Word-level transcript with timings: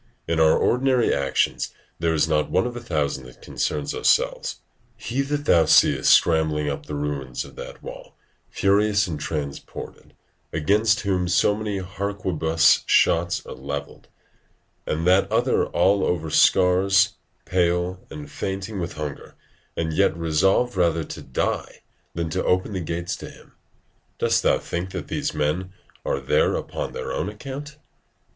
In 0.27 0.39
our 0.39 0.57
ordinary 0.57 1.13
actions 1.13 1.75
there 1.99 2.15
is 2.15 2.27
not 2.27 2.49
one 2.49 2.65
of 2.65 2.75
a 2.75 2.79
thousand 2.81 3.25
that 3.25 3.39
concerns 3.39 3.93
ourselves. 3.93 4.55
He 4.97 5.21
that 5.21 5.45
thou 5.45 5.65
seest 5.65 6.09
scrambling 6.11 6.67
up 6.67 6.87
the 6.87 6.95
ruins 6.95 7.45
of 7.45 7.55
that 7.57 7.83
wall, 7.83 8.15
furious 8.49 9.05
and 9.05 9.19
transported, 9.19 10.15
against 10.51 11.01
whom 11.01 11.27
so 11.27 11.53
many 11.53 11.77
harquebuss 11.77 12.81
shots 12.87 13.45
are 13.45 13.53
levelled; 13.53 14.07
and 14.87 15.05
that 15.05 15.31
other 15.31 15.67
all 15.67 16.03
over 16.03 16.31
scars, 16.31 17.13
pale, 17.45 17.99
and 18.09 18.31
fainting 18.31 18.79
with 18.79 18.93
hunger, 18.93 19.35
and 19.77 19.93
yet 19.93 20.17
resolved 20.17 20.75
rather 20.75 21.03
to 21.03 21.21
die 21.21 21.83
than 22.15 22.31
to 22.31 22.43
open 22.43 22.73
the 22.73 22.79
gates 22.79 23.15
to 23.17 23.29
him; 23.29 23.51
dost 24.17 24.41
thou 24.41 24.57
think 24.57 24.89
that 24.93 25.09
these 25.09 25.35
men 25.35 25.71
are 26.03 26.19
there 26.19 26.55
upon 26.55 26.91
their 26.93 27.13
own 27.13 27.29
account? 27.29 27.77